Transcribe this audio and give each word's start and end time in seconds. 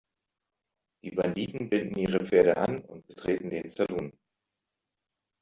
Die 1.03 1.11
Banditen 1.11 1.69
binden 1.69 1.95
ihre 1.99 2.25
Pferde 2.25 2.57
an 2.57 2.81
und 2.85 3.05
betreten 3.05 3.51
den 3.51 3.69
Salon. 3.69 4.11